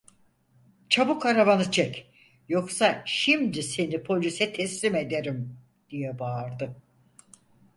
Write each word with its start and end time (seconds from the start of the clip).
Çabuk 0.89 1.25
arabanı 1.25 1.71
çek, 1.71 2.11
yoksa 2.49 3.01
şimdi 3.05 3.63
seni 3.63 4.03
polise 4.03 4.53
teslim 4.53 4.95
ederim! 4.95 5.57
diye 5.89 6.19
bağırdı. 6.19 6.75